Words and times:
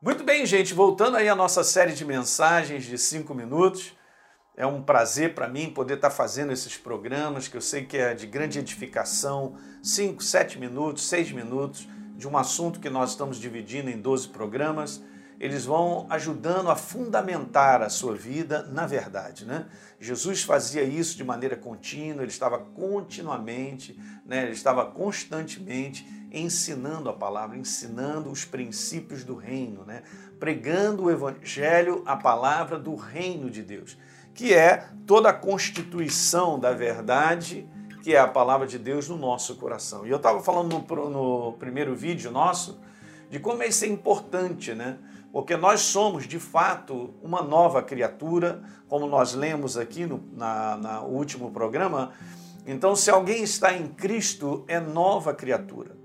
Muito 0.00 0.22
bem, 0.22 0.46
gente, 0.46 0.74
voltando 0.74 1.16
aí 1.16 1.28
à 1.28 1.34
nossa 1.34 1.64
série 1.64 1.92
de 1.92 2.04
mensagens 2.04 2.84
de 2.84 2.96
cinco 2.96 3.34
minutos. 3.34 3.96
É 4.56 4.64
um 4.64 4.80
prazer 4.80 5.34
para 5.34 5.48
mim 5.48 5.70
poder 5.70 5.94
estar 5.94 6.10
tá 6.10 6.14
fazendo 6.14 6.52
esses 6.52 6.76
programas 6.76 7.48
que 7.48 7.56
eu 7.56 7.60
sei 7.60 7.84
que 7.84 7.96
é 7.96 8.14
de 8.14 8.24
grande 8.24 8.60
edificação, 8.60 9.56
cinco, 9.82 10.22
sete 10.22 10.56
minutos, 10.56 11.08
seis 11.08 11.32
minutos, 11.32 11.88
de 12.14 12.28
um 12.28 12.38
assunto 12.38 12.78
que 12.78 12.88
nós 12.88 13.10
estamos 13.10 13.38
dividindo 13.38 13.90
em 13.90 14.00
12 14.00 14.28
programas. 14.28 15.02
Eles 15.40 15.64
vão 15.64 16.06
ajudando 16.10 16.70
a 16.70 16.76
fundamentar 16.76 17.82
a 17.82 17.88
sua 17.88 18.14
vida 18.14 18.62
na 18.70 18.86
verdade, 18.86 19.44
né? 19.44 19.66
Jesus 19.98 20.44
fazia 20.44 20.84
isso 20.84 21.16
de 21.16 21.24
maneira 21.24 21.56
contínua, 21.56 22.22
ele 22.22 22.30
estava 22.30 22.60
continuamente, 22.60 23.98
né? 24.24 24.44
ele 24.44 24.52
estava 24.52 24.86
constantemente 24.86 26.06
ensinando 26.32 27.08
a 27.08 27.12
palavra, 27.12 27.56
ensinando 27.56 28.30
os 28.30 28.44
princípios 28.44 29.24
do 29.24 29.34
reino, 29.34 29.84
né? 29.84 30.02
pregando 30.38 31.04
o 31.04 31.10
evangelho, 31.10 32.02
a 32.06 32.16
palavra 32.16 32.78
do 32.78 32.94
reino 32.94 33.50
de 33.50 33.62
Deus, 33.62 33.96
que 34.34 34.54
é 34.54 34.88
toda 35.06 35.30
a 35.30 35.32
constituição 35.32 36.58
da 36.58 36.72
verdade, 36.72 37.68
que 38.02 38.14
é 38.14 38.18
a 38.18 38.28
palavra 38.28 38.66
de 38.66 38.78
Deus 38.78 39.08
no 39.08 39.16
nosso 39.16 39.56
coração. 39.56 40.06
E 40.06 40.10
eu 40.10 40.16
estava 40.16 40.40
falando 40.42 40.84
no, 40.88 41.10
no, 41.10 41.52
primeiro 41.54 41.94
vídeo 41.94 42.30
nosso 42.30 42.78
de 43.28 43.38
como 43.38 43.62
isso 43.62 43.84
é 43.84 43.88
importante, 43.88 44.74
né? 44.74 44.98
Porque 45.30 45.56
nós 45.56 45.80
somos, 45.80 46.26
de 46.26 46.38
fato, 46.38 47.14
uma 47.22 47.42
nova 47.42 47.82
criatura, 47.82 48.62
como 48.88 49.06
nós 49.06 49.34
lemos 49.34 49.76
aqui 49.76 50.06
no 50.06 50.24
na, 50.32 50.78
na 50.78 51.00
último 51.02 51.50
programa. 51.50 52.12
Então, 52.66 52.96
se 52.96 53.10
alguém 53.10 53.42
está 53.42 53.74
em 53.74 53.88
Cristo, 53.88 54.64
é 54.66 54.80
nova 54.80 55.34
criatura 55.34 55.97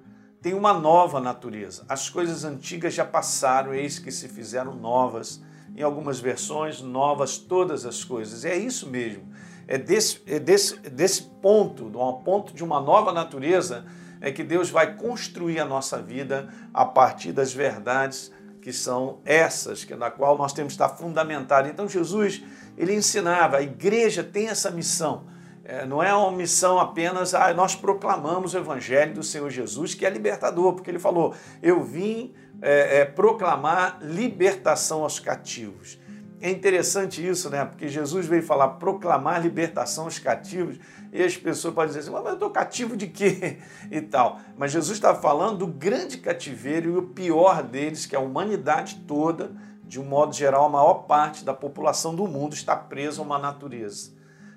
tem 0.43 0.53
uma 0.53 0.73
nova 0.73 1.21
natureza. 1.21 1.85
As 1.87 2.09
coisas 2.09 2.43
antigas 2.43 2.93
já 2.93 3.05
passaram, 3.05 3.73
eis 3.73 3.97
que 3.97 4.11
se 4.11 4.27
fizeram 4.27 4.75
novas. 4.75 5.41
Em 5.73 5.81
algumas 5.81 6.19
versões, 6.19 6.81
novas 6.81 7.37
todas 7.37 7.85
as 7.85 8.03
coisas. 8.03 8.43
É 8.43 8.55
isso 8.55 8.89
mesmo. 8.89 9.23
É 9.65 9.77
desse, 9.77 10.21
é 10.27 10.37
desse, 10.37 10.77
desse 10.81 11.23
ponto, 11.41 11.85
um 11.85 12.23
ponto 12.23 12.53
de 12.53 12.61
uma 12.61 12.81
nova 12.81 13.13
natureza, 13.13 13.85
é 14.19 14.31
que 14.33 14.43
Deus 14.43 14.69
vai 14.69 14.95
construir 14.97 15.61
a 15.61 15.65
nossa 15.65 16.01
vida 16.01 16.53
a 16.73 16.85
partir 16.85 17.31
das 17.31 17.53
verdades 17.53 18.29
que 18.61 18.73
são 18.73 19.19
essas, 19.23 19.85
que 19.85 19.95
na 19.95 20.11
qual 20.11 20.37
nós 20.37 20.51
temos 20.51 20.73
que 20.73 20.83
estar 20.83 20.89
fundamentado. 20.89 21.69
Então 21.69 21.87
Jesus, 21.87 22.43
ele 22.77 22.93
ensinava, 22.93 23.57
a 23.57 23.61
igreja 23.61 24.23
tem 24.23 24.49
essa 24.49 24.69
missão 24.69 25.23
é, 25.65 25.85
não 25.85 26.03
é 26.03 26.13
uma 26.13 26.31
missão 26.31 26.77
apenas, 26.77 27.33
ah, 27.33 27.53
nós 27.53 27.73
proclamamos 27.73 28.53
o 28.53 28.57
Evangelho 28.57 29.13
do 29.13 29.23
Senhor 29.23 29.49
Jesus, 29.49 29.93
que 29.93 30.05
é 30.05 30.09
libertador, 30.09 30.73
porque 30.73 30.91
ele 30.91 30.99
falou: 30.99 31.33
Eu 31.61 31.81
vim 31.81 32.33
é, 32.61 32.99
é, 32.99 33.05
proclamar 33.05 33.99
libertação 34.01 35.03
aos 35.03 35.19
cativos. 35.19 35.97
É 36.41 36.49
interessante 36.49 37.25
isso, 37.25 37.49
né? 37.49 37.63
Porque 37.63 37.87
Jesus 37.87 38.25
veio 38.25 38.43
falar 38.43 38.67
proclamar 38.71 39.41
libertação 39.41 40.03
aos 40.03 40.19
cativos, 40.19 40.77
e 41.13 41.23
as 41.23 41.37
pessoas 41.37 41.73
podem 41.73 41.87
dizer 41.87 41.99
assim, 42.01 42.11
mas 42.11 42.25
eu 42.25 42.33
estou 42.33 42.49
cativo 42.49 42.97
de 42.97 43.07
quê? 43.07 43.59
E 43.89 44.01
tal. 44.01 44.39
Mas 44.57 44.73
Jesus 44.73 44.97
está 44.97 45.15
falando 45.15 45.59
do 45.59 45.67
grande 45.67 46.17
cativeiro 46.17 46.89
e 46.89 46.97
o 46.97 47.03
pior 47.03 47.63
deles, 47.63 48.05
que 48.05 48.15
é 48.15 48.17
a 48.17 48.21
humanidade 48.21 49.03
toda, 49.07 49.51
de 49.85 50.01
um 50.01 50.03
modo 50.03 50.33
geral, 50.33 50.65
a 50.65 50.69
maior 50.69 51.05
parte 51.05 51.45
da 51.45 51.53
população 51.53 52.13
do 52.13 52.27
mundo 52.27 52.53
está 52.53 52.75
presa 52.75 53.21
a 53.21 53.23
uma 53.23 53.39
natureza. 53.39 54.11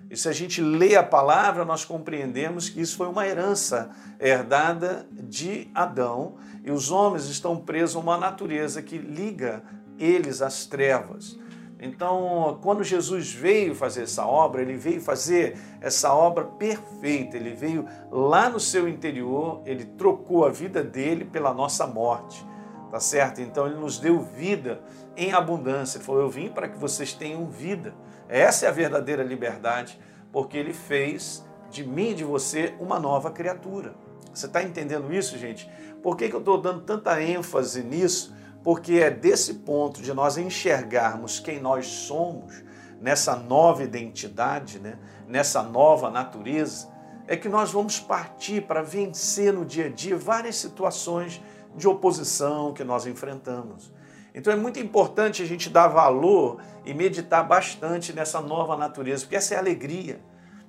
E 0.08 0.16
se 0.16 0.28
a 0.28 0.32
gente 0.32 0.60
lê 0.60 0.94
a 0.94 1.02
palavra, 1.02 1.64
nós 1.64 1.84
compreendemos 1.84 2.68
que 2.68 2.80
isso 2.80 2.96
foi 2.96 3.08
uma 3.08 3.26
herança 3.26 3.90
herdada 4.20 5.06
de 5.10 5.68
Adão 5.74 6.36
e 6.64 6.70
os 6.70 6.90
homens 6.90 7.26
estão 7.26 7.56
presos 7.56 7.96
a 7.96 7.98
uma 7.98 8.16
natureza 8.16 8.80
que 8.82 8.98
liga 8.98 9.62
eles 9.98 10.42
às 10.42 10.66
trevas. 10.66 11.36
Então, 11.78 12.58
quando 12.62 12.82
Jesus 12.82 13.32
veio 13.32 13.74
fazer 13.74 14.04
essa 14.04 14.24
obra, 14.24 14.62
ele 14.62 14.76
veio 14.76 15.00
fazer 15.00 15.58
essa 15.80 16.14
obra 16.14 16.44
perfeita, 16.44 17.36
ele 17.36 17.50
veio 17.50 17.86
lá 18.10 18.48
no 18.48 18.58
seu 18.58 18.88
interior, 18.88 19.60
ele 19.66 19.84
trocou 19.84 20.46
a 20.46 20.50
vida 20.50 20.82
dele 20.82 21.24
pela 21.24 21.52
nossa 21.52 21.86
morte, 21.86 22.46
tá 22.90 22.98
certo? 22.98 23.42
Então, 23.42 23.66
ele 23.66 23.76
nos 23.76 23.98
deu 23.98 24.20
vida 24.20 24.80
em 25.16 25.32
abundância. 25.32 25.98
Ele 25.98 26.04
falou: 26.04 26.22
Eu 26.22 26.30
vim 26.30 26.48
para 26.48 26.68
que 26.68 26.78
vocês 26.78 27.12
tenham 27.12 27.46
vida. 27.46 27.94
Essa 28.28 28.66
é 28.66 28.68
a 28.68 28.72
verdadeira 28.72 29.22
liberdade, 29.22 29.98
porque 30.32 30.56
ele 30.56 30.72
fez 30.72 31.44
de 31.70 31.86
mim 31.86 32.10
e 32.10 32.14
de 32.14 32.24
você 32.24 32.74
uma 32.78 32.98
nova 32.98 33.30
criatura. 33.30 33.94
Você 34.32 34.46
está 34.46 34.62
entendendo 34.62 35.12
isso, 35.12 35.38
gente? 35.38 35.70
Por 36.02 36.16
que, 36.16 36.28
que 36.28 36.34
eu 36.34 36.40
estou 36.40 36.60
dando 36.60 36.82
tanta 36.82 37.22
ênfase 37.22 37.82
nisso? 37.82 38.34
Porque 38.62 38.94
é 38.94 39.10
desse 39.10 39.54
ponto 39.54 40.02
de 40.02 40.12
nós 40.12 40.36
enxergarmos 40.36 41.40
quem 41.40 41.60
nós 41.60 41.86
somos, 41.86 42.64
nessa 43.00 43.36
nova 43.36 43.82
identidade, 43.82 44.78
né? 44.78 44.98
nessa 45.28 45.62
nova 45.62 46.10
natureza, 46.10 46.88
é 47.26 47.36
que 47.36 47.48
nós 47.48 47.72
vamos 47.72 47.98
partir 47.98 48.62
para 48.62 48.82
vencer 48.82 49.52
no 49.52 49.64
dia 49.64 49.86
a 49.86 49.88
dia 49.88 50.16
várias 50.16 50.56
situações 50.56 51.42
de 51.74 51.86
oposição 51.86 52.72
que 52.72 52.84
nós 52.84 53.06
enfrentamos. 53.06 53.92
Então 54.36 54.52
é 54.52 54.56
muito 54.56 54.78
importante 54.78 55.42
a 55.42 55.46
gente 55.46 55.70
dar 55.70 55.88
valor 55.88 56.60
e 56.84 56.92
meditar 56.92 57.42
bastante 57.42 58.12
nessa 58.12 58.38
nova 58.38 58.76
natureza, 58.76 59.24
porque 59.24 59.36
essa 59.36 59.54
é 59.54 59.56
a 59.56 59.60
alegria. 59.60 60.20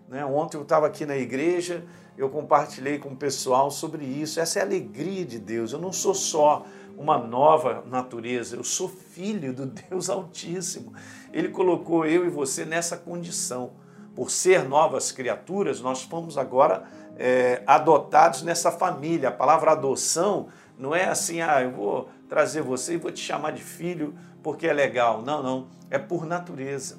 Né? 0.08 0.24
Ontem 0.24 0.56
eu 0.56 0.62
estava 0.62 0.88
aqui 0.88 1.06
na 1.06 1.18
igreja, 1.18 1.84
eu 2.18 2.30
compartilhei 2.30 2.98
com 2.98 3.10
o 3.10 3.16
pessoal 3.16 3.70
sobre 3.70 4.06
isso. 4.06 4.40
Essa 4.40 4.60
é 4.60 4.62
a 4.62 4.66
alegria 4.66 5.26
de 5.26 5.38
Deus. 5.38 5.74
Eu 5.74 5.80
não 5.80 5.92
sou 5.92 6.14
só 6.14 6.66
uma 6.98 7.18
nova 7.18 7.84
natureza, 7.86 8.56
eu 8.56 8.64
sou 8.64 8.88
filho 8.88 9.54
do 9.54 9.66
Deus 9.66 10.08
Altíssimo. 10.10 10.94
Ele 11.34 11.50
colocou 11.50 12.06
eu 12.06 12.26
e 12.26 12.30
você 12.30 12.64
nessa 12.64 12.96
condição. 12.96 13.72
Por 14.16 14.32
ser 14.32 14.64
novas 14.64 15.12
criaturas, 15.12 15.82
nós 15.82 16.04
fomos 16.04 16.38
agora 16.38 16.86
é, 17.18 17.62
adotados 17.68 18.44
nessa 18.44 18.72
família. 18.72 19.28
A 19.28 19.32
palavra 19.32 19.74
adoção 19.74 20.48
não 20.80 20.96
é 20.96 21.06
assim, 21.06 21.42
ah, 21.42 21.62
eu 21.62 21.72
vou 21.72 22.10
trazer 22.28 22.62
você 22.62 22.94
e 22.94 22.98
vou 22.98 23.12
te 23.12 23.20
chamar 23.20 23.52
de 23.52 23.64
filho 23.64 24.16
porque 24.44 24.68
é 24.68 24.74
legal. 24.74 25.22
Não, 25.22 25.42
não. 25.42 25.68
É 25.90 25.98
por 25.98 26.26
natureza. 26.26 26.98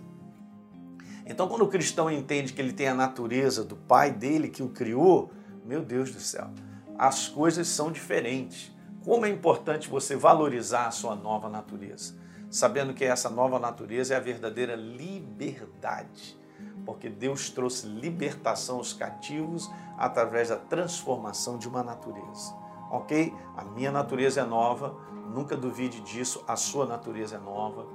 Então, 1.26 1.46
quando 1.46 1.62
o 1.62 1.68
cristão 1.68 2.10
entende 2.10 2.54
que 2.54 2.60
ele 2.60 2.72
tem 2.72 2.88
a 2.88 2.94
natureza 2.94 3.62
do 3.62 3.76
pai 3.76 4.10
dele 4.10 4.48
que 4.48 4.62
o 4.62 4.70
criou, 4.70 5.30
meu 5.64 5.82
Deus 5.82 6.10
do 6.10 6.20
céu, 6.20 6.48
as 6.96 7.28
coisas 7.28 7.68
são 7.68 7.92
diferentes. 7.92 8.74
Como 9.04 9.26
é 9.26 9.28
importante 9.28 9.88
você 9.88 10.16
valorizar 10.16 10.86
a 10.86 10.90
sua 10.90 11.14
nova 11.14 11.48
natureza, 11.48 12.14
sabendo 12.50 12.94
que 12.94 13.04
essa 13.04 13.28
nova 13.28 13.58
natureza 13.58 14.14
é 14.14 14.16
a 14.16 14.20
verdadeira 14.20 14.74
liberdade, 14.74 16.38
porque 16.84 17.10
Deus 17.10 17.50
trouxe 17.50 17.86
libertação 17.86 18.76
aos 18.76 18.94
cativos 18.94 19.70
através 19.98 20.48
da 20.48 20.56
transformação 20.56 21.58
de 21.58 21.68
uma 21.68 21.82
natureza. 21.82 22.54
Ok? 22.90 23.34
A 23.56 23.64
minha 23.64 23.92
natureza 23.92 24.40
é 24.40 24.44
nova, 24.44 24.94
nunca 25.32 25.56
duvide 25.56 26.00
disso, 26.00 26.42
a 26.46 26.56
sua 26.56 26.86
natureza 26.86 27.36
é 27.36 27.38
nova. 27.38 27.86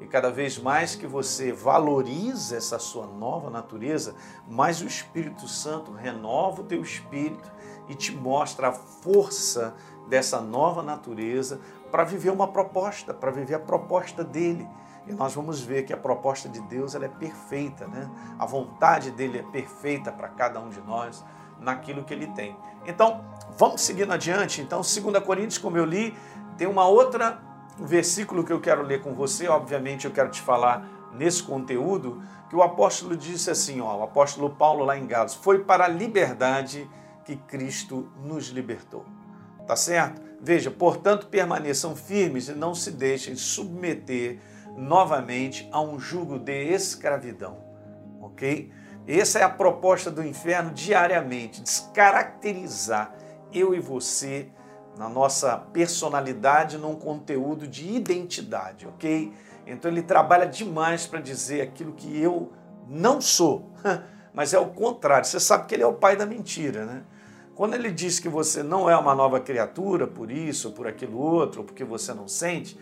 E 0.00 0.06
cada 0.06 0.30
vez 0.30 0.58
mais 0.58 0.94
que 0.94 1.06
você 1.06 1.52
valoriza 1.52 2.56
essa 2.56 2.78
sua 2.78 3.06
nova 3.06 3.50
natureza, 3.50 4.14
mais 4.48 4.80
o 4.80 4.86
Espírito 4.86 5.48
Santo 5.48 5.92
renova 5.92 6.62
o 6.62 6.64
teu 6.64 6.80
espírito 6.80 7.50
e 7.88 7.94
te 7.94 8.14
mostra 8.14 8.68
a 8.68 8.72
força 8.72 9.74
dessa 10.08 10.40
nova 10.40 10.82
natureza 10.82 11.60
para 11.90 12.04
viver 12.04 12.30
uma 12.30 12.48
proposta, 12.48 13.12
para 13.12 13.30
viver 13.30 13.54
a 13.54 13.60
proposta 13.60 14.22
dele. 14.22 14.68
E 15.06 15.12
nós 15.12 15.34
vamos 15.34 15.60
ver 15.60 15.84
que 15.84 15.92
a 15.92 15.96
proposta 15.96 16.48
de 16.48 16.60
Deus 16.62 16.94
ela 16.94 17.06
é 17.06 17.08
perfeita, 17.08 17.86
né? 17.86 18.10
A 18.38 18.44
vontade 18.44 19.10
dele 19.10 19.38
é 19.38 19.42
perfeita 19.42 20.12
para 20.12 20.28
cada 20.28 20.60
um 20.60 20.68
de 20.68 20.80
nós 20.80 21.24
naquilo 21.60 22.04
que 22.04 22.12
ele 22.12 22.26
tem. 22.28 22.56
Então, 22.86 23.24
vamos 23.56 23.80
seguindo 23.80 24.12
adiante. 24.12 24.60
Então, 24.60 24.80
2 24.80 25.24
Coríntios, 25.24 25.58
como 25.58 25.76
eu 25.76 25.84
li, 25.84 26.16
tem 26.56 26.66
uma 26.66 26.86
outra 26.86 27.40
versículo 27.78 28.44
que 28.44 28.52
eu 28.52 28.60
quero 28.60 28.82
ler 28.82 29.02
com 29.02 29.14
você, 29.14 29.48
obviamente 29.48 30.04
eu 30.04 30.10
quero 30.10 30.30
te 30.30 30.40
falar 30.40 30.86
nesse 31.12 31.42
conteúdo, 31.42 32.22
que 32.48 32.56
o 32.56 32.62
apóstolo 32.62 33.16
disse 33.16 33.50
assim, 33.50 33.80
ó, 33.80 33.96
o 33.96 34.02
apóstolo 34.02 34.50
Paulo 34.50 34.84
lá 34.84 34.96
em 34.96 35.06
Gálatas, 35.06 35.34
foi 35.34 35.60
para 35.60 35.84
a 35.84 35.88
liberdade 35.88 36.88
que 37.24 37.36
Cristo 37.36 38.08
nos 38.24 38.48
libertou. 38.48 39.04
Tá 39.66 39.76
certo? 39.76 40.22
Veja, 40.40 40.70
portanto, 40.70 41.26
permaneçam 41.26 41.94
firmes 41.94 42.48
e 42.48 42.52
não 42.52 42.74
se 42.74 42.90
deixem 42.90 43.36
submeter 43.36 44.40
novamente 44.78 45.68
a 45.72 45.80
um 45.80 45.98
jugo 45.98 46.38
de 46.38 46.72
escravidão. 46.72 47.58
OK? 48.20 48.72
Essa 49.06 49.40
é 49.40 49.42
a 49.42 49.48
proposta 49.48 50.10
do 50.10 50.22
inferno 50.22 50.70
diariamente, 50.70 51.62
descaracterizar 51.62 53.14
eu 53.52 53.74
e 53.74 53.80
você 53.80 54.48
na 54.96 55.08
nossa 55.08 55.56
personalidade, 55.56 56.76
num 56.76 56.94
conteúdo 56.94 57.66
de 57.66 57.88
identidade, 57.88 58.86
ok? 58.86 59.32
Então 59.66 59.90
ele 59.90 60.02
trabalha 60.02 60.46
demais 60.46 61.06
para 61.06 61.20
dizer 61.20 61.60
aquilo 61.60 61.92
que 61.92 62.20
eu 62.20 62.52
não 62.86 63.20
sou, 63.20 63.70
mas 64.34 64.52
é 64.52 64.58
o 64.58 64.66
contrário. 64.66 65.24
Você 65.24 65.38
sabe 65.38 65.66
que 65.66 65.74
ele 65.74 65.82
é 65.82 65.86
o 65.86 65.94
pai 65.94 66.16
da 66.16 66.26
mentira, 66.26 66.84
né? 66.84 67.02
Quando 67.54 67.74
ele 67.74 67.90
diz 67.90 68.20
que 68.20 68.28
você 68.28 68.62
não 68.62 68.88
é 68.88 68.96
uma 68.96 69.14
nova 69.14 69.40
criatura 69.40 70.06
por 70.06 70.30
isso, 70.30 70.72
por 70.72 70.86
aquilo 70.86 71.18
outro, 71.18 71.64
porque 71.64 71.84
você 71.84 72.14
não 72.14 72.28
sente, 72.28 72.78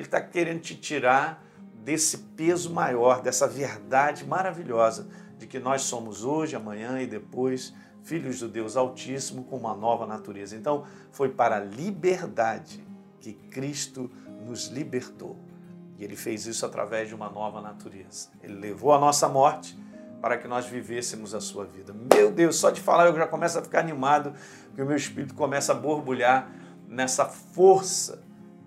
Ele 0.00 0.06
está 0.06 0.18
querendo 0.18 0.60
te 0.60 0.74
tirar 0.74 1.44
desse 1.84 2.16
peso 2.16 2.72
maior, 2.72 3.20
dessa 3.20 3.46
verdade 3.46 4.24
maravilhosa 4.24 5.06
de 5.36 5.46
que 5.46 5.58
nós 5.58 5.82
somos 5.82 6.24
hoje, 6.24 6.56
amanhã 6.56 7.02
e 7.02 7.06
depois 7.06 7.74
filhos 8.02 8.40
do 8.40 8.48
Deus 8.48 8.78
Altíssimo 8.78 9.44
com 9.44 9.58
uma 9.58 9.74
nova 9.74 10.06
natureza. 10.06 10.56
Então, 10.56 10.86
foi 11.12 11.28
para 11.28 11.56
a 11.56 11.60
liberdade 11.60 12.82
que 13.20 13.34
Cristo 13.34 14.10
nos 14.46 14.68
libertou. 14.68 15.36
E 15.98 16.04
ele 16.04 16.16
fez 16.16 16.46
isso 16.46 16.64
através 16.64 17.08
de 17.08 17.14
uma 17.14 17.28
nova 17.28 17.60
natureza. 17.60 18.30
Ele 18.42 18.54
levou 18.54 18.94
a 18.94 18.98
nossa 18.98 19.28
morte 19.28 19.78
para 20.22 20.38
que 20.38 20.48
nós 20.48 20.64
vivêssemos 20.64 21.34
a 21.34 21.42
sua 21.42 21.66
vida. 21.66 21.94
Meu 22.14 22.32
Deus, 22.32 22.56
só 22.56 22.70
de 22.70 22.80
falar 22.80 23.04
eu 23.04 23.14
já 23.14 23.26
começo 23.26 23.58
a 23.58 23.62
ficar 23.62 23.80
animado, 23.80 24.32
porque 24.68 24.80
o 24.80 24.86
meu 24.86 24.96
espírito 24.96 25.34
começa 25.34 25.72
a 25.72 25.74
borbulhar 25.74 26.50
nessa 26.88 27.26
força 27.26 28.22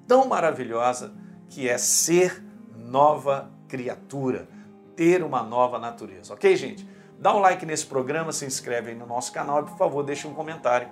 tão 0.08 0.28
maravilhosa 0.28 1.23
que 1.54 1.70
é 1.70 1.78
ser 1.78 2.44
nova 2.76 3.52
criatura, 3.68 4.50
ter 4.96 5.24
uma 5.24 5.44
nova 5.44 5.78
natureza. 5.78 6.34
Ok, 6.34 6.56
gente? 6.56 6.88
Dá 7.20 7.34
um 7.36 7.40
like 7.40 7.64
nesse 7.64 7.86
programa, 7.86 8.32
se 8.32 8.44
inscreve 8.44 8.90
aí 8.90 8.96
no 8.96 9.06
nosso 9.06 9.32
canal 9.32 9.62
e, 9.62 9.64
por 9.66 9.78
favor, 9.78 10.04
deixe 10.04 10.28
um 10.28 10.34
comentário. 10.34 10.90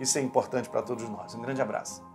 Isso 0.00 0.18
é 0.18 0.20
importante 0.20 0.68
para 0.68 0.82
todos 0.82 1.08
nós. 1.08 1.34
Um 1.34 1.40
grande 1.40 1.62
abraço. 1.62 2.09